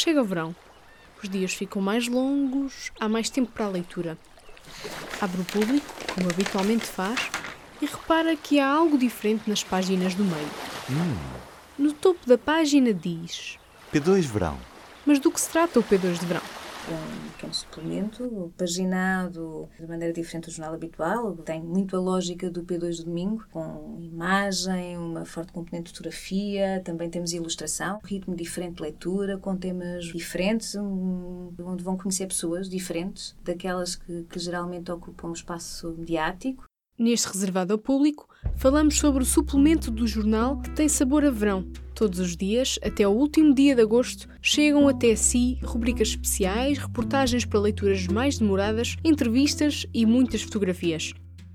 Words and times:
chega 0.00 0.22
o 0.22 0.24
verão. 0.24 0.54
Os 1.22 1.28
dias 1.28 1.52
ficam 1.52 1.82
mais 1.82 2.08
longos, 2.08 2.90
há 2.98 3.08
mais 3.08 3.28
tempo 3.28 3.52
para 3.52 3.66
a 3.66 3.68
leitura. 3.68 4.16
Abre 5.20 5.42
o 5.42 5.44
público, 5.44 5.86
como 6.14 6.30
habitualmente 6.30 6.86
faz, 6.86 7.30
e 7.82 7.86
repara 7.86 8.34
que 8.36 8.58
há 8.58 8.66
algo 8.66 8.96
diferente 8.96 9.48
nas 9.48 9.62
páginas 9.62 10.14
do 10.14 10.24
meio. 10.24 10.50
Hum. 10.90 11.16
No 11.78 11.92
topo 11.92 12.26
da 12.26 12.38
página 12.38 12.94
diz: 12.94 13.58
P2 13.92 14.22
Verão. 14.22 14.58
Mas 15.04 15.18
do 15.18 15.30
que 15.30 15.40
se 15.40 15.50
trata 15.50 15.80
o 15.80 15.82
P2 15.82 16.18
de 16.18 16.26
verão? 16.26 16.42
Um, 16.94 17.38
que 17.38 17.46
é 17.46 17.48
um 17.48 17.52
suplemento 17.52 18.52
paginado 18.56 19.68
de 19.78 19.86
maneira 19.86 20.12
diferente 20.12 20.46
do 20.46 20.52
jornal 20.52 20.74
habitual. 20.74 21.36
Tem 21.36 21.62
muito 21.62 21.96
a 21.96 22.00
lógica 22.00 22.50
do 22.50 22.62
P2 22.62 22.96
de 22.96 23.04
domingo, 23.04 23.44
com 23.50 23.98
imagem, 24.00 24.96
uma 24.98 25.24
forte 25.24 25.52
componente 25.52 25.84
de 25.84 25.90
fotografia, 25.90 26.80
também 26.84 27.10
temos 27.10 27.32
ilustração, 27.32 28.00
ritmo 28.04 28.34
diferente 28.34 28.76
de 28.76 28.82
leitura, 28.82 29.38
com 29.38 29.56
temas 29.56 30.06
diferentes, 30.06 30.74
onde 30.76 31.82
vão 31.82 31.96
conhecer 31.96 32.26
pessoas 32.26 32.68
diferentes 32.68 33.36
daquelas 33.44 33.96
que, 33.96 34.24
que 34.24 34.38
geralmente 34.38 34.90
ocupam 34.90 35.28
o 35.28 35.32
espaço 35.32 35.94
mediático. 35.96 36.69
Neste 37.00 37.28
reservado 37.28 37.72
ao 37.72 37.78
público, 37.78 38.28
falamos 38.56 38.98
sobre 38.98 39.22
o 39.22 39.26
suplemento 39.26 39.90
do 39.90 40.06
jornal 40.06 40.60
que 40.60 40.68
tem 40.72 40.86
sabor 40.86 41.24
a 41.24 41.30
verão. 41.30 41.66
Todos 41.94 42.18
os 42.18 42.36
dias, 42.36 42.78
até 42.82 43.04
ao 43.04 43.16
último 43.16 43.54
dia 43.54 43.74
de 43.74 43.80
agosto, 43.80 44.28
chegam 44.42 44.86
até 44.86 45.16
si 45.16 45.58
rubricas 45.62 46.08
especiais, 46.08 46.76
reportagens 46.76 47.46
para 47.46 47.58
leituras 47.58 48.06
mais 48.06 48.36
demoradas, 48.36 48.98
entrevistas 49.02 49.86
e 49.94 50.04
muitas 50.04 50.42
fotografias. 50.42 51.14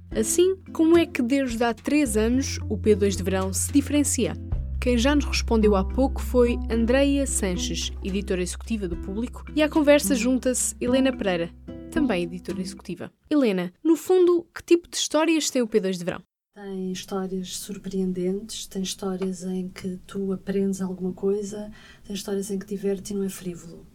Assim, 0.09 0.55
como 0.73 0.97
é 0.97 1.05
que 1.05 1.21
desde 1.21 1.63
há 1.63 1.75
três 1.75 2.17
anos 2.17 2.57
o 2.67 2.75
P2 2.75 3.15
de 3.15 3.21
verão 3.21 3.53
se 3.53 3.71
diferencia? 3.71 4.33
Quem 4.81 4.97
já 4.97 5.13
nos 5.13 5.25
respondeu 5.25 5.75
há 5.75 5.83
pouco 5.83 6.23
foi 6.23 6.57
Andreia 6.71 7.27
Sanches, 7.27 7.91
editora 8.03 8.41
executiva 8.41 8.87
do 8.87 8.97
Público, 8.97 9.45
e 9.55 9.61
à 9.61 9.69
conversa 9.69 10.15
junta-se 10.15 10.75
Helena 10.81 11.15
Pereira, 11.15 11.51
também 11.95 12.23
editora 12.23 12.61
executiva. 12.61 13.11
Helena, 13.29 13.73
no 13.81 13.95
fundo, 13.95 14.45
que 14.53 14.61
tipo 14.61 14.89
de 14.89 14.97
histórias 14.97 15.49
tem 15.49 15.61
o 15.61 15.67
P2 15.67 15.93
de 15.93 16.03
verão? 16.03 16.21
Tem 16.53 16.91
histórias 16.91 17.55
surpreendentes, 17.57 18.67
tem 18.67 18.81
histórias 18.81 19.43
em 19.43 19.69
que 19.69 19.97
tu 20.05 20.33
aprendes 20.33 20.81
alguma 20.81 21.13
coisa, 21.13 21.71
tem 22.03 22.13
histórias 22.13 22.51
em 22.51 22.59
que 22.59 22.65
diverte 22.65 23.13
e 23.13 23.15
não 23.15 23.23
é 23.23 23.29
frívolo. 23.29 23.87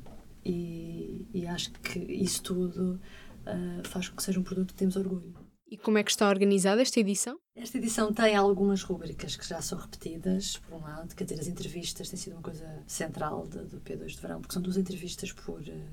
E, 0.44 1.26
e 1.34 1.46
acho 1.46 1.72
que 1.72 1.98
isso 1.98 2.42
tudo 2.42 2.98
uh, 3.46 3.88
faz 3.88 4.08
com 4.08 4.16
que 4.16 4.22
seja 4.22 4.40
um 4.40 4.42
produto 4.42 4.72
que 4.72 4.78
temos 4.78 4.96
orgulho. 4.96 5.34
E 5.70 5.76
como 5.76 5.98
é 5.98 6.02
que 6.02 6.10
está 6.10 6.28
organizada 6.28 6.82
esta 6.82 6.98
edição? 6.98 7.38
Esta 7.54 7.78
edição 7.78 8.12
tem 8.12 8.34
algumas 8.34 8.82
rúbricas 8.82 9.36
que 9.36 9.46
já 9.46 9.60
são 9.60 9.78
repetidas, 9.78 10.56
por 10.56 10.78
um 10.78 10.80
lado, 10.80 11.14
quer 11.14 11.24
dizer, 11.24 11.40
as 11.40 11.46
entrevistas 11.46 12.08
têm 12.08 12.18
sido 12.18 12.32
uma 12.32 12.42
coisa 12.42 12.82
central 12.86 13.46
de, 13.46 13.58
do 13.58 13.80
P2 13.80 14.06
de 14.06 14.20
verão, 14.20 14.40
porque 14.40 14.54
são 14.54 14.62
duas 14.62 14.78
entrevistas 14.78 15.32
por, 15.32 15.60
uh, 15.60 15.90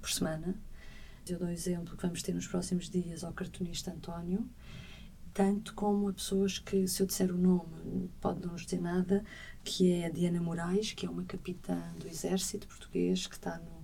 por 0.00 0.10
semana 0.10 0.56
eu 1.28 1.38
dou 1.38 1.48
exemplo 1.48 1.96
que 1.96 2.02
vamos 2.02 2.22
ter 2.22 2.34
nos 2.34 2.46
próximos 2.46 2.88
dias 2.88 3.22
ao 3.22 3.32
cartunista 3.32 3.90
António, 3.90 4.48
tanto 5.32 5.74
como 5.74 6.08
a 6.08 6.12
pessoas 6.12 6.58
que, 6.58 6.88
se 6.88 7.02
eu 7.02 7.06
disser 7.06 7.32
o 7.32 7.38
nome, 7.38 8.10
pode 8.20 8.40
não 8.44 8.52
nos 8.52 8.62
dizer 8.62 8.80
nada, 8.80 9.24
que 9.62 9.92
é 9.92 10.06
a 10.06 10.10
Diana 10.10 10.40
Moraes, 10.40 10.92
que 10.92 11.06
é 11.06 11.10
uma 11.10 11.24
capitã 11.24 11.80
do 11.98 12.08
Exército 12.08 12.66
Português, 12.66 13.26
que 13.26 13.34
está 13.34 13.58
no, 13.58 13.79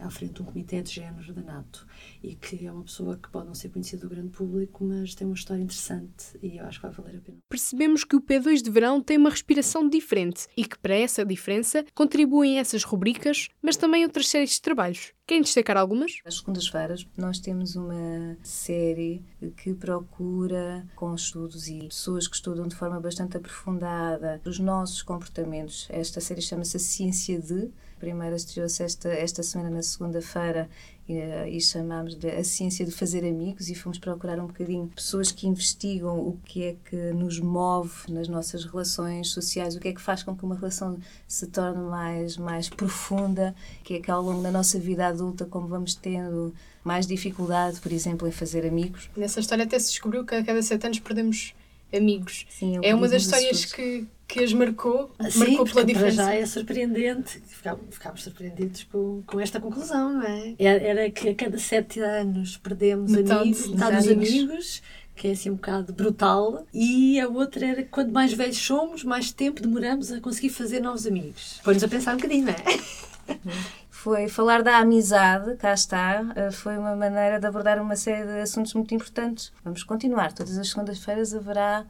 à 0.00 0.10
frente 0.10 0.34
de 0.34 0.42
um 0.42 0.44
comitê 0.44 0.82
de 0.82 0.90
género 0.90 1.32
da 1.32 1.42
NATO 1.42 1.86
e 2.22 2.34
que 2.34 2.66
é 2.66 2.72
uma 2.72 2.84
pessoa 2.84 3.16
que 3.16 3.30
pode 3.30 3.46
não 3.46 3.54
ser 3.54 3.68
conhecida 3.70 4.02
do 4.02 4.08
grande 4.08 4.30
público, 4.30 4.84
mas 4.84 5.14
tem 5.14 5.26
uma 5.26 5.34
história 5.34 5.62
interessante 5.62 6.38
e 6.42 6.58
eu 6.58 6.64
acho 6.64 6.80
que 6.80 6.86
vai 6.86 6.94
valer 6.94 7.18
a 7.18 7.20
pena. 7.20 7.38
Percebemos 7.48 8.04
que 8.04 8.16
o 8.16 8.20
P2 8.20 8.62
de 8.62 8.70
verão 8.70 9.00
tem 9.00 9.16
uma 9.16 9.30
respiração 9.30 9.88
diferente 9.88 10.46
e 10.56 10.64
que 10.64 10.78
para 10.78 10.94
essa 10.94 11.24
diferença 11.24 11.84
contribuem 11.94 12.58
essas 12.58 12.84
rubricas, 12.84 13.48
mas 13.62 13.76
também 13.76 14.04
outras 14.04 14.28
séries 14.28 14.50
de 14.50 14.62
trabalhos. 14.62 15.12
Querem 15.26 15.42
destacar 15.42 15.76
algumas? 15.76 16.18
Às 16.24 16.38
segundas-feiras 16.38 17.06
nós 17.16 17.38
temos 17.38 17.76
uma 17.76 18.36
série 18.42 19.24
que 19.58 19.72
procura, 19.74 20.84
com 20.96 21.14
estudos 21.14 21.68
e 21.68 21.86
pessoas 21.86 22.26
que 22.26 22.34
estudam 22.34 22.66
de 22.66 22.74
forma 22.74 22.98
bastante 23.00 23.36
aprofundada 23.36 24.40
os 24.44 24.58
nossos 24.58 25.02
comportamentos. 25.02 25.86
Esta 25.88 26.20
série 26.20 26.42
chama-se 26.42 26.76
A 26.76 26.80
Ciência 26.80 27.40
de. 27.40 27.70
Primeira 28.00 28.34
estreou-se 28.34 28.82
esta, 28.82 29.08
esta 29.10 29.42
semana 29.42 29.68
na 29.68 29.82
segunda-feira 29.82 30.68
e, 31.06 31.56
e 31.56 31.60
chamámos 31.60 32.14
de 32.14 32.30
a 32.30 32.42
ciência 32.42 32.84
de 32.84 32.90
fazer 32.90 33.24
amigos 33.28 33.68
e 33.68 33.74
fomos 33.74 33.98
procurar 33.98 34.40
um 34.40 34.46
bocadinho 34.46 34.88
pessoas 34.88 35.30
que 35.30 35.46
investigam 35.46 36.18
o 36.18 36.38
que 36.44 36.64
é 36.64 36.76
que 36.88 36.96
nos 37.12 37.38
move 37.38 37.90
nas 38.08 38.26
nossas 38.26 38.64
relações 38.64 39.28
sociais, 39.28 39.76
o 39.76 39.80
que 39.80 39.88
é 39.88 39.92
que 39.92 40.00
faz 40.00 40.22
com 40.22 40.34
que 40.34 40.42
uma 40.44 40.54
relação 40.54 40.98
se 41.28 41.46
torne 41.48 41.82
mais, 41.82 42.38
mais 42.38 42.70
profunda, 42.70 43.54
que 43.84 43.94
é 43.94 44.00
que 44.00 44.10
ao 44.10 44.22
longo 44.22 44.42
da 44.42 44.50
nossa 44.50 44.78
vida 44.78 45.06
adulta, 45.06 45.44
como 45.44 45.68
vamos 45.68 45.94
tendo 45.94 46.54
mais 46.82 47.06
dificuldade, 47.06 47.80
por 47.80 47.92
exemplo, 47.92 48.26
em 48.26 48.32
fazer 48.32 48.66
amigos. 48.66 49.10
Nessa 49.14 49.40
história 49.40 49.64
até 49.64 49.78
se 49.78 49.90
descobriu 49.90 50.24
que 50.24 50.34
a 50.34 50.42
cada 50.42 50.62
sete 50.62 50.86
anos 50.86 50.98
perdemos 50.98 51.54
amigos. 51.92 52.46
Sim, 52.48 52.78
é 52.82 52.94
uma 52.94 53.08
das 53.08 53.22
histórias 53.22 53.66
que, 53.66 54.06
que 54.30 54.44
as 54.44 54.52
marcou, 54.52 55.10
Sim, 55.28 55.38
marcou 55.40 55.66
pela 55.66 55.84
diferença. 55.84 56.16
já 56.16 56.34
é 56.34 56.46
surpreendente. 56.46 57.42
Ficámos, 57.46 57.82
ficámos 57.90 58.22
surpreendidos 58.22 58.84
com, 58.84 59.22
com 59.26 59.40
esta 59.40 59.60
conclusão, 59.60 60.12
não 60.12 60.22
é? 60.22 60.54
Era, 60.58 60.84
era 60.84 61.10
que 61.10 61.30
a 61.30 61.34
cada 61.34 61.58
sete 61.58 62.00
anos 62.00 62.56
perdemos 62.56 63.10
Metade, 63.10 63.40
amigos, 63.40 63.66
metade 63.66 63.96
dos 63.96 64.08
amigos, 64.08 64.82
que 65.16 65.28
é 65.28 65.32
assim 65.32 65.50
um 65.50 65.54
bocado 65.54 65.92
brutal. 65.92 66.64
E 66.72 67.18
a 67.18 67.28
outra 67.28 67.66
era 67.66 67.82
que 67.82 67.88
quanto 67.88 68.12
mais 68.12 68.32
velhos 68.32 68.58
somos, 68.58 69.02
mais 69.02 69.32
tempo 69.32 69.60
demoramos 69.60 70.12
a 70.12 70.20
conseguir 70.20 70.50
fazer 70.50 70.80
novos 70.80 71.06
amigos. 71.06 71.60
Põe-nos 71.64 71.82
a 71.82 71.88
pensar 71.88 72.14
um 72.14 72.16
bocadinho, 72.16 72.46
não 72.46 72.52
é? 72.52 73.36
foi 73.90 74.28
falar 74.28 74.62
da 74.62 74.78
amizade, 74.78 75.56
cá 75.56 75.74
está, 75.74 76.32
eh, 76.34 76.50
foi 76.50 76.78
uma 76.78 76.96
maneira 76.96 77.38
de 77.38 77.46
abordar 77.46 77.82
uma 77.82 77.96
série 77.96 78.24
de 78.26 78.40
assuntos 78.40 78.72
muito 78.72 78.94
importantes. 78.94 79.52
Vamos 79.62 79.82
continuar, 79.82 80.32
todas 80.32 80.56
as 80.56 80.70
segundas-feiras 80.70 81.34
haverá 81.34 81.84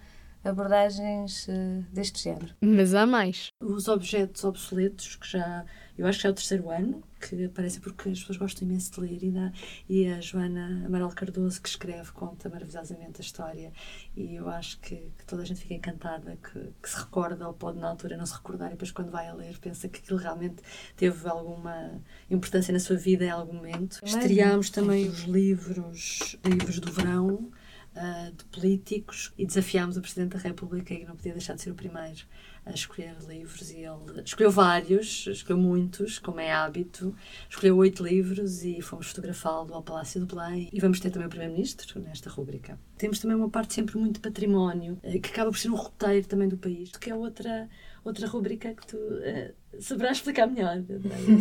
abordagens 0.44 1.46
uh, 1.48 1.84
deste 1.92 2.22
género. 2.22 2.54
Mas 2.60 2.94
há 2.94 3.06
mais. 3.06 3.48
Os 3.62 3.88
objetos 3.88 4.44
obsoletos, 4.44 5.16
que 5.16 5.28
já, 5.28 5.64
eu 5.96 6.06
acho 6.06 6.18
que 6.18 6.22
já 6.22 6.28
é 6.28 6.32
o 6.32 6.34
terceiro 6.34 6.70
ano, 6.70 7.02
que 7.20 7.44
aparecem 7.44 7.80
porque 7.80 8.08
as 8.08 8.18
pessoas 8.20 8.38
gostam 8.38 8.66
imenso 8.66 8.92
de 8.92 9.00
ler, 9.00 9.22
e, 9.22 9.30
dá, 9.30 9.52
e 9.88 10.06
a 10.06 10.20
Joana 10.20 10.86
Amaral 10.86 11.10
Cardoso, 11.10 11.60
que 11.60 11.68
escreve, 11.68 12.10
conta 12.12 12.48
maravilhosamente 12.48 13.20
a 13.20 13.24
história, 13.24 13.72
e 14.16 14.34
eu 14.34 14.48
acho 14.48 14.80
que, 14.80 14.96
que 14.96 15.26
toda 15.26 15.42
a 15.42 15.44
gente 15.44 15.60
fica 15.60 15.74
encantada, 15.74 16.38
que, 16.42 16.72
que, 16.82 16.88
se 16.88 16.98
recorda, 16.98 17.46
ou 17.46 17.52
pode 17.52 17.78
na 17.78 17.88
altura 17.88 18.16
não 18.16 18.24
se 18.24 18.34
recordar, 18.34 18.68
e 18.68 18.70
depois 18.72 18.90
quando 18.90 19.10
vai 19.10 19.28
a 19.28 19.34
ler 19.34 19.58
pensa 19.58 19.88
que 19.88 20.00
aquilo 20.00 20.18
realmente 20.18 20.62
teve 20.96 21.28
alguma 21.28 22.00
importância 22.30 22.72
na 22.72 22.80
sua 22.80 22.96
vida 22.96 23.24
em 23.24 23.30
algum 23.30 23.54
momento. 23.54 24.00
Estreámos 24.02 24.70
também 24.70 25.06
os 25.06 25.20
livros, 25.24 26.36
livros 26.44 26.80
do 26.80 26.90
verão, 26.90 27.50
uh, 27.96 28.32
de 28.32 28.44
políticos 28.46 29.32
e 29.36 29.46
desafiámos 29.46 29.96
o 29.96 30.00
Presidente 30.00 30.36
da 30.36 30.38
República 30.38 30.94
e 30.94 31.04
não 31.04 31.16
podia 31.16 31.32
deixar 31.32 31.54
de 31.54 31.62
ser 31.62 31.70
o 31.70 31.74
primeiro 31.74 32.20
a 32.64 32.72
escolher 32.72 33.16
livros 33.26 33.70
e 33.70 33.78
ele 33.78 34.22
escolheu 34.24 34.50
vários, 34.50 35.26
escolheu 35.26 35.58
muitos, 35.60 36.18
como 36.18 36.40
é 36.40 36.52
hábito, 36.52 37.14
escolheu 37.48 37.76
oito 37.78 38.04
livros 38.04 38.62
e 38.62 38.80
fomos 38.82 39.08
fotografá-lo 39.08 39.74
ao 39.74 39.82
Palácio 39.82 40.20
do 40.20 40.26
Belém 40.26 40.68
e 40.72 40.80
vamos 40.80 41.00
ter 41.00 41.10
também 41.10 41.26
o 41.26 41.30
Primeiro-Ministro 41.30 42.00
nesta 42.00 42.28
rúbrica. 42.28 42.78
Temos 42.98 43.18
também 43.18 43.36
uma 43.36 43.48
parte 43.48 43.74
sempre 43.74 43.96
muito 43.98 44.14
de 44.14 44.20
património, 44.20 44.98
eh, 45.02 45.18
que 45.18 45.30
acaba 45.30 45.50
por 45.50 45.58
ser 45.58 45.70
um 45.70 45.76
roteiro 45.76 46.26
também 46.26 46.48
do 46.48 46.58
país, 46.58 46.90
que 46.92 47.10
é 47.10 47.14
outra 47.14 47.68
outra 48.02 48.26
rúbrica 48.26 48.74
que 48.74 48.86
tu 48.86 48.96
uh, 48.96 49.54
saberás 49.78 50.16
explicar 50.18 50.46
melhor. 50.46 50.82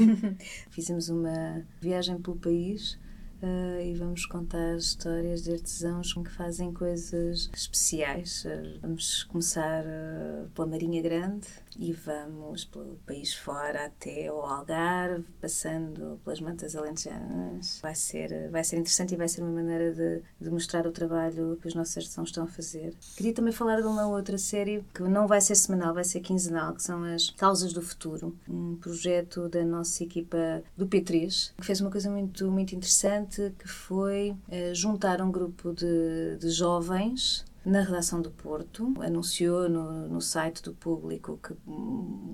Fizemos 0.69 1.07
uma 1.07 1.66
viagem 1.81 2.19
pelo 2.19 2.35
país 2.35 2.99
Uh, 3.41 3.81
e 3.81 3.94
vamos 3.94 4.25
contar 4.25 4.75
histórias 4.75 5.44
de 5.44 5.53
artesãos 5.53 6.13
que 6.13 6.29
fazem 6.29 6.73
coisas 6.73 7.50
especiais. 7.53 8.44
Uh, 8.44 8.79
vamos 8.81 9.23
começar 9.23 9.83
uh, 9.85 10.50
pela 10.50 10.67
Marinha 10.67 11.02
Grande 11.02 11.47
e 11.78 11.93
vamos 11.93 12.66
pelo 12.66 12.97
país 13.08 13.34
fora 13.34 13.85
até 13.85 14.28
ao 14.28 14.46
Algarve, 14.46 15.23
passando 15.40 16.19
pelas 16.25 16.41
mantas 16.41 16.75
alentejanas. 16.75 17.79
Vai 17.81 17.96
ser, 17.96 18.49
vai 18.49 18.64
ser 18.64 18.75
interessante 18.75 19.14
e 19.14 19.17
vai 19.17 19.29
ser 19.29 19.41
uma 19.41 19.52
maneira 19.52 19.93
de, 19.93 20.22
de 20.41 20.49
mostrar 20.49 20.85
o 20.85 20.91
trabalho 20.91 21.58
que 21.61 21.67
os 21.69 21.73
nossos 21.73 21.97
artesãos 21.97 22.29
estão 22.29 22.43
a 22.43 22.47
fazer. 22.47 22.93
Queria 23.16 23.34
também 23.34 23.53
falar 23.53 23.79
de 23.79 23.87
uma 23.87 24.05
outra 24.08 24.37
série 24.37 24.84
que 24.93 25.02
não 25.03 25.28
vai 25.28 25.40
ser 25.40 25.55
semanal, 25.55 25.93
vai 25.93 26.03
ser 26.03 26.19
quinzenal, 26.19 26.73
que 26.73 26.84
são 26.84 27.03
as 27.03 27.29
Causas 27.29 27.72
do 27.72 27.81
Futuro, 27.81 28.35
um 28.49 28.75
projeto 28.75 29.47
da 29.47 29.64
nossa 29.64 30.03
equipa 30.03 30.61
do 30.75 30.85
P3, 30.85 31.53
que 31.55 31.66
fez 31.66 31.79
uma 31.79 31.90
coisa 31.90 32.09
muito, 32.09 32.52
muito 32.52 32.75
interessante, 32.75 33.28
que 33.58 33.67
foi 33.67 34.31
uh, 34.31 34.73
juntar 34.73 35.22
um 35.22 35.31
grupo 35.31 35.73
de, 35.73 36.37
de 36.40 36.49
jovens 36.49 37.46
na 37.66 37.81
redação 37.81 38.22
do 38.22 38.31
Porto, 38.31 38.93
anunciou 39.02 39.70
no, 39.70 40.08
no 40.08 40.22
site 40.22 40.64
do 40.64 40.73
público 40.73 41.40
que, 41.41 41.53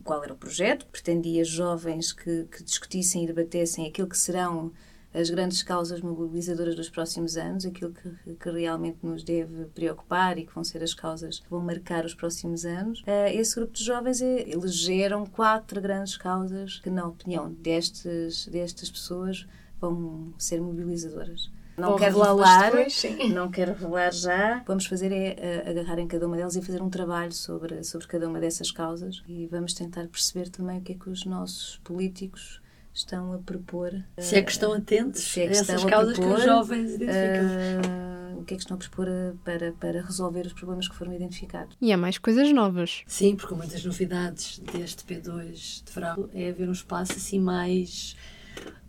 qual 0.03 0.24
era 0.24 0.33
o 0.33 0.38
projeto, 0.38 0.86
pretendia 0.86 1.44
jovens 1.44 2.13
que, 2.13 2.45
que 2.45 2.63
discutissem 2.63 3.24
e 3.24 3.27
debatessem 3.27 3.88
aquilo 3.88 4.07
que 4.07 4.18
serão 4.18 4.71
as 5.13 5.30
grandes 5.30 5.63
causas 5.63 6.01
mobilizadoras 6.01 6.75
dos 6.75 6.89
próximos 6.89 7.38
anos, 7.38 7.65
aquilo 7.65 7.94
que, 7.94 8.36
que 8.36 8.50
realmente 8.51 8.97
nos 9.01 9.24
deve 9.24 9.65
preocupar 9.74 10.38
e 10.38 10.45
que 10.45 10.53
vão 10.53 10.63
ser 10.63 10.83
as 10.83 10.94
causas 10.94 11.39
que 11.39 11.50
vão 11.50 11.62
marcar 11.62 12.06
os 12.06 12.13
próximos 12.13 12.65
anos. 12.65 13.00
Uh, 13.01 13.30
esse 13.33 13.56
grupo 13.56 13.71
de 13.71 13.83
jovens 13.83 14.21
elegeram 14.21 15.25
quatro 15.25 15.80
grandes 15.80 16.18
causas 16.18 16.80
que, 16.80 16.89
na 16.89 17.07
opinião 17.07 17.50
destes, 17.50 18.47
destas 18.47 18.89
pessoas, 18.89 19.47
vão 19.93 20.33
ser 20.37 20.61
mobilizadoras. 20.61 21.49
Não 21.77 21.97
quero 21.97 22.17
revelar, 22.19 22.71
não 23.33 23.51
quero 23.51 23.73
revelar 23.73 24.13
já. 24.13 24.57
O 24.57 24.61
que 24.61 24.67
vamos 24.67 24.85
fazer 24.85 25.11
é 25.11 25.63
uh, 25.65 25.69
agarrar 25.69 25.99
em 25.99 26.07
cada 26.07 26.25
uma 26.25 26.37
delas 26.37 26.55
e 26.55 26.61
fazer 26.61 26.81
um 26.81 26.89
trabalho 26.89 27.33
sobre, 27.33 27.83
sobre 27.83 28.07
cada 28.07 28.27
uma 28.29 28.39
dessas 28.39 28.71
causas 28.71 29.21
e 29.27 29.45
vamos 29.47 29.73
tentar 29.73 30.07
perceber 30.07 30.49
também 30.49 30.79
o 30.79 30.81
que 30.81 30.93
é 30.93 30.95
que 30.95 31.09
os 31.09 31.25
nossos 31.25 31.77
políticos 31.83 32.61
estão 32.93 33.33
a 33.33 33.37
propor. 33.39 33.93
Se 34.17 34.37
é 34.37 34.41
que 34.41 34.51
estão 34.51 34.71
atentos 34.71 35.37
é 35.37 35.47
que 35.47 35.47
a 35.49 35.51
essas 35.51 35.83
causas 35.83 36.15
propor, 36.15 36.35
que 36.35 36.39
os 36.39 36.45
jovens 36.45 36.93
identificam. 36.93 37.45
Uh, 37.45 38.39
o 38.39 38.43
que 38.45 38.53
é 38.53 38.57
que 38.57 38.63
estão 38.63 38.75
a 38.75 38.79
propor 38.79 39.07
para, 39.43 39.73
para 39.73 40.01
resolver 40.01 40.45
os 40.45 40.53
problemas 40.53 40.87
que 40.87 40.95
foram 40.95 41.13
identificados. 41.13 41.75
E 41.81 41.91
há 41.91 41.97
mais 41.97 42.17
coisas 42.17 42.51
novas. 42.53 43.03
Sim, 43.07 43.35
porque 43.35 43.53
uma 43.53 43.65
das 43.65 43.83
novidades 43.83 44.59
deste 44.59 45.03
P2 45.03 45.83
de 45.83 45.91
verão 45.91 46.29
é 46.33 46.49
haver 46.49 46.69
um 46.69 46.73
espaço 46.73 47.13
assim 47.13 47.39
mais 47.39 48.15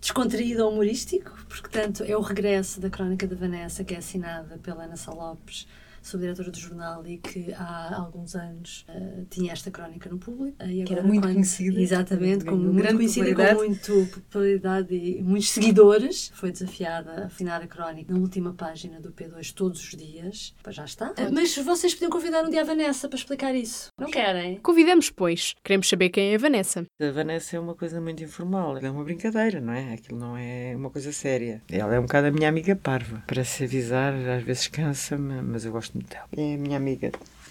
descontraído 0.00 0.64
ou 0.64 0.72
humorístico, 0.72 1.30
porque 1.48 1.68
tanto 1.68 2.04
é 2.04 2.16
o 2.16 2.20
regresso 2.20 2.80
da 2.80 2.90
Crónica 2.90 3.26
da 3.26 3.36
Vanessa, 3.36 3.84
que 3.84 3.94
é 3.94 3.98
assinada 3.98 4.58
pela 4.58 4.84
Ana 4.84 4.96
Salopes, 4.96 5.66
sou 6.06 6.20
diretora 6.20 6.50
do 6.50 6.58
jornal 6.58 7.04
e 7.06 7.18
que 7.18 7.52
há 7.52 7.96
alguns 7.96 8.36
anos 8.36 8.86
uh, 8.88 9.26
tinha 9.28 9.52
esta 9.52 9.70
crónica 9.70 10.08
no 10.08 10.18
público. 10.18 10.56
Uh, 10.62 10.84
que 10.84 10.92
era 10.92 11.02
muito 11.02 11.22
quando, 11.22 11.32
conhecida. 11.34 11.80
Exatamente, 11.80 12.44
como 12.44 12.62
muito 12.62 12.76
grande 12.76 12.96
conhecida 12.96 13.28
e 13.28 13.34
com 13.34 13.54
muito 13.54 14.08
popularidade 14.12 14.94
e 14.94 15.22
muitos 15.22 15.50
seguidores. 15.50 16.30
Foi 16.34 16.52
desafiada 16.52 17.22
a 17.22 17.26
afinar 17.26 17.60
a 17.60 17.66
crónica 17.66 18.12
na 18.12 18.20
última 18.20 18.54
página 18.54 19.00
do 19.00 19.10
P2 19.10 19.52
todos 19.52 19.82
os 19.82 19.96
dias. 19.96 20.54
Pois 20.62 20.76
já 20.76 20.84
está. 20.84 21.10
Uh, 21.10 21.32
mas 21.32 21.56
vocês 21.56 21.92
podiam 21.92 22.10
convidar 22.10 22.44
um 22.44 22.50
dia 22.50 22.60
a 22.60 22.64
Vanessa 22.64 23.08
para 23.08 23.18
explicar 23.18 23.54
isso. 23.54 23.88
Não 23.98 24.08
querem? 24.08 24.58
Convidamos, 24.58 25.10
pois. 25.10 25.54
Queremos 25.64 25.88
saber 25.88 26.10
quem 26.10 26.32
é 26.32 26.36
a 26.36 26.38
Vanessa. 26.38 26.86
A 27.00 27.10
Vanessa 27.10 27.56
é 27.56 27.60
uma 27.60 27.74
coisa 27.74 28.00
muito 28.00 28.22
informal. 28.22 28.78
É 28.78 28.88
uma 28.88 29.02
brincadeira, 29.02 29.60
não 29.60 29.72
é? 29.72 29.94
Aquilo 29.94 30.20
não 30.20 30.36
é 30.36 30.74
uma 30.76 30.90
coisa 30.90 31.10
séria. 31.10 31.62
Ela 31.68 31.96
é 31.96 31.98
um 31.98 32.02
bocado 32.02 32.28
a 32.28 32.30
minha 32.30 32.48
amiga 32.48 32.76
parva. 32.76 33.24
Para 33.26 33.42
se 33.42 33.64
avisar, 33.64 34.14
às 34.14 34.44
vezes 34.44 34.68
cansa-me, 34.68 35.42
mas 35.42 35.64
eu 35.64 35.72
gosto 35.72 35.95
muito 35.96 36.08
dela. 36.08 36.28
É 36.36 36.54
a 36.54 36.58
minha 36.58 36.76
amiga 36.76 37.10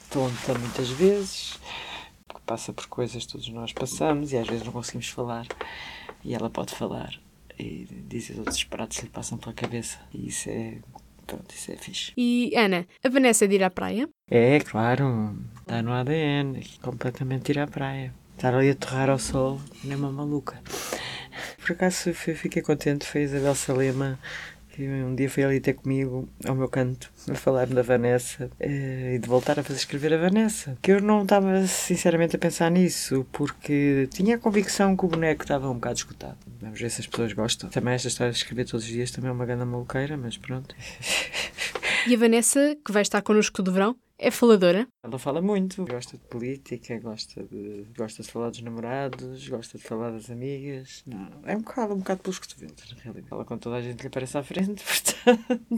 tonta 0.10 0.58
muitas 0.58 0.90
vezes, 0.90 1.60
que 2.30 2.42
passa 2.46 2.72
por 2.72 2.88
coisas 2.88 3.26
que 3.26 3.32
todos 3.32 3.48
nós 3.50 3.74
passamos 3.74 4.32
e 4.32 4.38
às 4.38 4.48
vezes 4.48 4.66
não 4.66 4.72
conseguimos 4.72 5.10
falar. 5.10 5.46
E 6.24 6.34
ela 6.34 6.50
pode 6.50 6.74
falar 6.74 7.20
e 7.60 7.88
dizer 8.08 8.38
outros 8.38 8.58
disparates 8.58 9.00
que 9.00 9.06
lhe 9.06 9.12
passam 9.12 9.38
pela 9.38 9.54
cabeça. 9.54 10.00
E 10.14 10.28
isso 10.28 10.50
é. 10.50 10.78
Pronto, 11.26 11.54
isso 11.56 11.72
é 11.72 11.76
fixe. 11.76 12.14
E 12.16 12.54
Ana, 12.56 12.86
a 13.04 13.10
Vanessa 13.10 13.46
é 13.46 13.48
de 13.48 13.56
ir 13.56 13.64
à 13.64 13.70
praia? 13.70 14.08
É, 14.30 14.60
claro. 14.60 15.36
Está 15.62 15.82
no 15.82 15.92
ADN. 15.92 16.62
Completamente 16.82 17.50
ir 17.50 17.60
à 17.60 17.66
praia. 17.66 18.14
Estar 18.36 18.54
ali 18.54 18.70
a 18.70 18.76
torrar 18.76 19.10
ao 19.10 19.18
sol, 19.18 19.60
nem 19.84 19.96
uma 19.96 20.12
maluca. 20.12 20.62
Por 21.58 21.72
acaso 21.72 22.14
fiquei 22.14 22.62
contente, 22.62 23.06
foi 23.08 23.22
a 23.22 23.24
Isabel 23.24 23.56
Salema 23.56 24.20
que 24.76 24.86
um 24.86 25.16
dia 25.16 25.30
foi 25.30 25.44
ali 25.44 25.60
ter 25.62 25.74
comigo 25.74 26.28
ao 26.46 26.54
meu 26.54 26.68
canto 26.68 27.10
a 27.32 27.36
falar 27.36 27.68
da 27.68 27.82
Vanessa 27.82 28.52
eh, 28.60 29.16
e 29.16 29.20
de 29.20 29.28
voltar 29.28 29.58
a 29.58 29.64
fazer 29.64 29.80
escrever 29.80 30.14
a 30.14 30.18
Vanessa. 30.18 30.78
Que 30.82 30.92
eu 30.92 31.02
não 31.02 31.24
estava 31.24 31.66
sinceramente 31.66 32.36
a 32.36 32.40
pensar 32.40 32.70
nisso, 32.70 33.26
porque 33.32 34.10
tinha 34.12 34.36
a 34.36 34.40
convicção 34.40 34.98
que 34.98 35.06
o 35.06 35.08
boneco 35.08 35.44
estava 35.44 35.70
um 35.70 35.76
bocado 35.76 35.96
escutado. 35.96 36.38
Vamos 36.60 36.80
ver 36.80 36.92
se 36.92 37.00
as 37.00 37.08
pessoas 37.08 37.32
gostam. 37.32 37.70
Também 37.70 37.94
esta 37.94 38.10
história 38.10 38.34
de 38.34 38.38
escrever 38.38 38.66
todos 38.66 38.86
os 38.86 38.92
dias 38.92 39.12
também 39.12 39.30
é 39.30 39.34
uma 39.34 39.46
grande 39.46 39.64
maluqueira, 39.64 40.18
mas 40.18 40.38
pronto. 40.38 40.76
E 42.08 42.14
a 42.14 42.18
Vanessa, 42.18 42.78
que 42.86 42.92
vai 42.92 43.02
estar 43.02 43.22
connosco 43.22 43.64
do 43.64 43.72
verão, 43.72 43.96
é 44.18 44.32
faladora? 44.32 44.88
Ela 45.04 45.20
fala 45.20 45.42
muito, 45.42 45.84
gosta 45.86 46.18
de 46.18 46.24
política, 46.26 46.98
gosta 47.00 47.44
de, 47.44 47.86
gosta 47.98 48.24
de 48.24 48.32
falar 48.32 48.50
dos 48.50 48.62
namorados, 48.62 49.48
gosta 49.48 49.78
de 49.78 49.84
falar 49.84 50.12
das 50.12 50.30
amigas. 50.30 51.04
Não, 51.06 51.42
é 51.44 51.56
um 51.56 51.62
bocado, 51.62 51.94
um 51.94 51.98
bocado 51.98 52.22
pelos 52.22 52.40
cotovelos, 52.40 52.94
na 52.96 53.02
realidade. 53.02 53.28
Ela 53.32 53.46
com 53.46 53.58
toda 53.58 53.76
a 53.78 53.82
gente 53.82 54.02
lhe 54.02 54.08
aparece 54.08 54.38
à 54.38 54.44
frente, 54.44 54.84
portanto. 54.86 55.15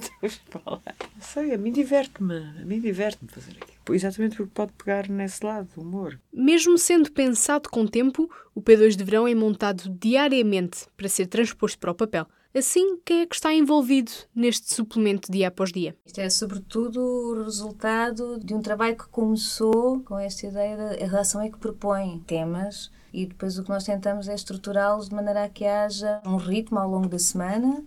Não 0.63 1.21
sei, 1.21 1.53
a 1.53 1.57
mim 1.57 1.71
diverte-me, 1.71 2.35
a 2.61 2.65
mim 2.65 2.79
diverte-me 2.79 3.29
fazer 3.29 3.51
aquilo. 3.51 3.95
Exatamente 3.95 4.35
porque 4.35 4.51
pode 4.53 4.73
pegar 4.73 5.09
nesse 5.09 5.45
lado, 5.45 5.69
o 5.77 5.81
humor. 5.81 6.19
Mesmo 6.33 6.77
sendo 6.77 7.11
pensado 7.11 7.69
com 7.69 7.87
tempo, 7.87 8.29
o 8.53 8.61
P2 8.61 8.95
de 8.95 9.03
Verão 9.03 9.27
é 9.27 9.33
montado 9.33 9.89
diariamente 9.89 10.85
para 10.95 11.09
ser 11.09 11.27
transposto 11.27 11.79
para 11.79 11.91
o 11.91 11.95
papel. 11.95 12.27
Assim, 12.55 12.97
quem 13.05 13.21
é 13.21 13.25
que 13.27 13.35
está 13.35 13.53
envolvido 13.53 14.11
neste 14.33 14.73
suplemento 14.73 15.31
dia 15.31 15.49
após 15.49 15.71
dia? 15.71 15.95
Isto 16.05 16.21
é, 16.21 16.29
sobretudo, 16.29 16.99
o 16.99 17.43
resultado 17.43 18.39
de 18.39 18.53
um 18.53 18.61
trabalho 18.61 18.97
que 18.97 19.07
começou 19.09 19.99
com 20.01 20.17
esta 20.17 20.47
ideia 20.47 20.75
da 20.75 21.05
relação 21.05 21.39
é 21.41 21.49
que 21.49 21.57
propõe 21.57 22.19
temas 22.25 22.89
e 23.13 23.25
depois 23.25 23.57
o 23.57 23.63
que 23.63 23.69
nós 23.69 23.83
tentamos 23.83 24.27
é 24.27 24.33
estruturá-los 24.33 25.09
de 25.09 25.15
maneira 25.15 25.43
a 25.43 25.49
que 25.49 25.65
haja 25.65 26.21
um 26.25 26.37
ritmo 26.37 26.79
ao 26.79 26.89
longo 26.89 27.07
da 27.07 27.19
semana, 27.19 27.83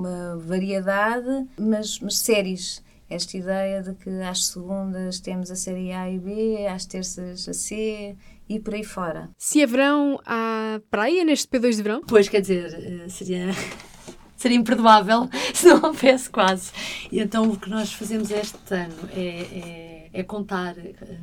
uma 0.00 0.36
variedade, 0.38 1.46
mas, 1.58 2.00
mas 2.00 2.18
séries. 2.18 2.82
Esta 3.08 3.36
ideia 3.36 3.82
de 3.82 3.92
que 3.94 4.08
às 4.22 4.46
segundas 4.46 5.18
temos 5.18 5.50
a 5.50 5.56
série 5.56 5.92
A 5.92 6.08
e 6.08 6.18
B, 6.18 6.66
às 6.68 6.86
terças 6.86 7.48
a 7.48 7.52
C 7.52 8.16
e 8.48 8.60
por 8.60 8.74
aí 8.74 8.84
fora. 8.84 9.30
Se 9.36 9.60
é 9.60 9.66
verão, 9.66 10.20
há 10.24 10.80
praia 10.90 11.24
neste 11.24 11.48
P2 11.48 11.76
de 11.76 11.82
verão? 11.82 12.02
Pois, 12.06 12.28
quer 12.28 12.40
dizer, 12.40 12.72
eh, 12.72 13.08
seria 13.08 13.46
seria 14.36 14.56
imperdoável 14.56 15.28
se 15.52 15.66
não 15.66 15.82
houvesse 15.82 16.30
quase. 16.30 16.70
E 17.10 17.20
então 17.20 17.50
o 17.50 17.58
que 17.58 17.68
nós 17.68 17.92
fazemos 17.92 18.30
este 18.30 18.74
ano 18.74 19.08
é, 19.12 19.28
é, 19.52 19.89
é 20.12 20.22
contar, 20.22 20.74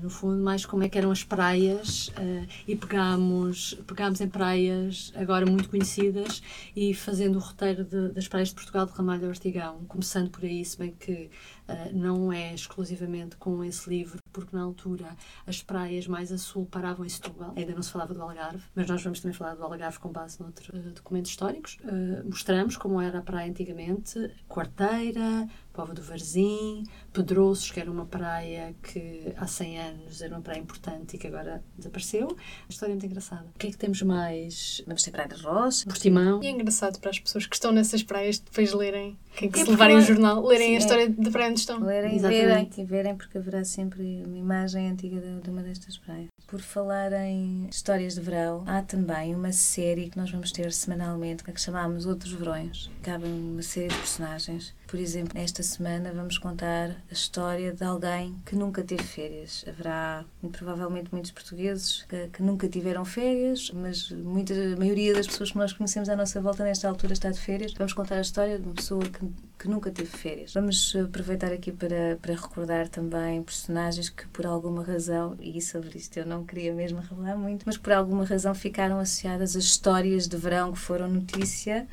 no 0.02 0.10
fundo, 0.10 0.42
mais 0.42 0.66
como 0.66 0.84
é 0.84 0.90
que 0.90 0.98
eram 0.98 1.12
as 1.12 1.24
praias 1.24 2.08
uh, 2.10 2.48
e 2.68 2.76
pegámos, 2.76 3.78
pegámos 3.86 4.22
em 4.22 4.30
praias 4.30 5.12
agora 5.16 5.46
muito 5.46 5.70
conhecidas 5.70 6.42
e 6.76 6.94
fazendo 6.94 7.36
o 7.38 7.40
roteiro 7.40 7.84
de, 7.84 8.10
das 8.10 8.28
praias 8.28 8.50
de 8.50 8.56
Portugal 8.56 8.86
de 8.86 8.94
Ramalho 8.94 9.28
Ortigão, 9.28 9.84
começando 9.88 10.30
por 10.30 10.44
aí, 10.44 10.64
se 10.64 10.78
bem 10.78 10.94
que 10.98 11.30
uh, 11.68 11.96
não 11.96 12.32
é 12.32 12.54
exclusivamente 12.54 13.36
com 13.38 13.64
esse 13.64 13.90
livro, 13.90 14.20
porque 14.32 14.56
na 14.56 14.64
altura 14.64 15.16
as 15.46 15.62
praias 15.62 16.08
mais 16.08 16.32
a 16.32 16.38
sul 16.38 16.66
paravam 16.66 17.06
em 17.06 17.10
Setúbal, 17.10 17.54
ainda 17.56 17.74
não 17.74 17.82
se 17.82 17.92
falava 17.92 18.14
do 18.14 18.22
Algarve, 18.22 18.64
mas 18.76 18.88
nós 18.88 19.02
vamos 19.04 19.20
também 19.20 19.34
falar 19.34 19.56
do 19.56 19.64
Algarve 19.64 20.00
com 20.00 20.12
base 20.12 20.40
noutros 20.40 20.70
uh, 20.70 20.92
documentos 20.92 21.32
históricos. 21.32 21.78
Uh, 21.84 22.26
mostramos 22.26 22.78
como 22.78 23.02
era 23.02 23.20
a 23.20 23.22
praia 23.22 23.50
antigamente, 23.50 24.32
Quarteira, 24.48 25.48
Pova 25.78 25.94
do 25.94 26.02
Varzim, 26.02 26.84
Pedroços, 27.14 27.72
que 27.72 27.80
era 27.80 27.92
uma 27.92 28.08
praia 28.08 28.76
que 28.82 29.32
há 29.38 29.46
100 29.46 29.80
anos 29.80 30.22
era 30.24 30.34
uma 30.34 30.42
praia 30.42 30.60
importante 30.60 31.16
e 31.16 31.20
que 31.20 31.28
agora 31.28 31.64
desapareceu. 31.78 32.36
A 32.68 32.72
história 32.72 32.94
é 32.94 32.96
muito 32.96 33.06
engraçada. 33.06 33.46
O 33.56 33.60
que 33.60 33.68
é 33.68 33.70
que 33.70 33.78
temos 33.78 34.02
mais? 34.02 34.82
Vamos 34.88 35.04
ter 35.04 35.12
Praia 35.12 35.30
de 35.30 35.36
Rocha, 35.36 35.86
Portimão. 35.86 36.42
E 36.42 36.48
é 36.48 36.50
engraçado 36.50 37.00
para 37.00 37.12
as 37.12 37.20
pessoas 37.20 37.46
que 37.46 37.56
estão 37.56 37.72
nessas 37.72 38.02
praias 38.02 38.40
depois 38.40 38.74
lerem, 38.74 39.20
quem 39.36 39.52
que 39.52 39.60
é 39.60 39.66
se 39.66 39.70
levarem 39.70 39.98
o 39.98 40.02
jornal, 40.02 40.44
lerem 40.44 40.70
Sim, 40.70 40.76
a 40.76 40.78
história 40.80 41.04
é. 41.04 41.10
da 41.10 41.30
praia 41.30 41.52
onde 41.58 41.62
estão. 41.62 41.80
Lerem 41.80 42.18
e 42.18 42.20
verem, 42.20 42.70
e 42.78 42.84
verem, 42.84 43.16
porque 43.16 43.38
haverá 43.38 43.64
sempre 43.64 44.24
uma 44.26 44.38
imagem 44.38 44.90
antiga 44.90 45.20
de, 45.20 45.42
de 45.42 45.50
uma 45.50 45.64
destas 45.64 45.98
praias. 45.98 46.28
Por 46.46 46.62
falar 46.62 47.12
em 47.14 47.68
histórias 47.70 48.16
de 48.16 48.22
verão, 48.22 48.64
há 48.68 48.82
também 48.82 49.36
uma 49.36 49.52
série 49.52 50.10
que 50.10 50.18
nós 50.18 50.32
vamos 50.32 50.52
ter 50.52 50.72
semanalmente, 50.72 51.44
que 51.44 51.60
chamamos 51.60 52.06
Outros 52.06 52.32
Verões. 52.32 52.90
Cabe 53.02 53.26
uma 53.26 53.62
série 53.62 53.90
de 53.90 53.96
personagens 53.96 54.74
por 54.88 55.00
exemplo, 55.02 55.38
esta 55.38 55.62
semana 55.62 56.14
vamos 56.14 56.38
contar 56.38 56.92
a 56.92 57.14
história 57.14 57.74
de 57.74 57.84
alguém 57.84 58.34
que 58.46 58.56
nunca 58.56 58.82
teve 58.82 59.04
férias. 59.04 59.66
Haverá, 59.68 60.24
muito 60.42 60.58
provavelmente, 60.58 61.10
muitos 61.12 61.32
portugueses 61.32 62.04
que, 62.04 62.30
que 62.30 62.42
nunca 62.42 62.70
tiveram 62.70 63.04
férias, 63.04 63.70
mas 63.72 64.10
muita, 64.10 64.54
a 64.54 64.78
maioria 64.78 65.14
das 65.14 65.28
pessoas 65.28 65.52
que 65.52 65.58
nós 65.58 65.74
conhecemos 65.74 66.08
à 66.08 66.16
nossa 66.16 66.40
volta 66.40 66.64
nesta 66.64 66.88
altura 66.88 67.12
está 67.12 67.30
de 67.30 67.40
férias. 67.40 67.74
Vamos 67.74 67.92
contar 67.92 68.16
a 68.16 68.22
história 68.22 68.58
de 68.58 68.66
uma 68.66 68.76
pessoa 68.76 69.04
que, 69.04 69.20
que 69.58 69.68
nunca 69.68 69.90
teve 69.90 70.10
férias. 70.10 70.54
Vamos 70.54 70.96
aproveitar 70.96 71.52
aqui 71.52 71.72
para, 71.72 72.18
para 72.22 72.36
recordar 72.36 72.88
também 72.88 73.42
personagens 73.42 74.10
que, 74.10 74.28
por 74.28 74.46
alguma 74.46 74.84
razão, 74.84 75.36
e 75.40 75.60
sobre 75.62 75.98
isto 75.98 76.18
eu 76.18 76.26
não 76.26 76.46
queria 76.46 76.74
mesmo 76.74 77.00
revelar 77.00 77.38
muito, 77.38 77.64
mas 77.66 77.78
por 77.78 77.94
alguma 77.94 78.24
razão 78.24 78.54
ficaram 78.54 79.00
associadas 79.00 79.56
a 79.56 79.60
histórias 79.60 80.28
de 80.28 80.38
verão 80.38 80.72
que 80.72 80.80
foram 80.80 81.08
notícia 81.08 81.88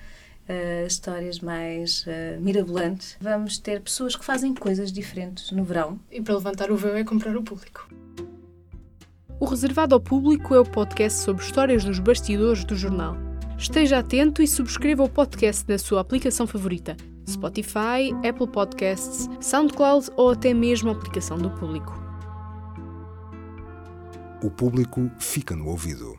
uh, 0.48 0.86
histórias 0.86 1.40
mais 1.40 2.04
uh, 2.06 2.40
mirabolantes. 2.40 3.16
Vamos 3.20 3.58
ter 3.58 3.80
pessoas 3.80 4.14
que 4.14 4.24
fazem 4.24 4.54
coisas 4.54 4.92
diferentes 4.92 5.50
no 5.50 5.64
verão. 5.64 5.98
E 6.10 6.20
para 6.20 6.34
levantar 6.34 6.70
o 6.70 6.76
véu 6.76 6.96
é 6.96 7.04
comprar 7.04 7.36
o 7.36 7.42
público. 7.42 7.88
O 9.40 9.46
Reservado 9.46 9.94
ao 9.94 10.00
Público 10.00 10.54
é 10.54 10.60
o 10.60 10.64
podcast 10.64 11.20
sobre 11.20 11.42
histórias 11.42 11.84
dos 11.84 11.98
bastidores 11.98 12.64
do 12.64 12.76
jornal. 12.76 13.16
Esteja 13.58 13.98
atento 13.98 14.42
e 14.42 14.48
subscreva 14.48 15.02
o 15.02 15.08
podcast 15.08 15.64
na 15.68 15.78
sua 15.78 16.00
aplicação 16.00 16.46
favorita: 16.46 16.96
Spotify, 17.26 18.12
Apple 18.26 18.46
Podcasts, 18.46 19.28
SoundCloud 19.40 20.10
ou 20.16 20.30
até 20.30 20.52
mesmo 20.52 20.90
a 20.90 20.92
aplicação 20.92 21.38
do 21.38 21.50
público. 21.50 21.92
O 24.42 24.50
público 24.50 25.10
fica 25.18 25.56
no 25.56 25.68
ouvido. 25.68 26.18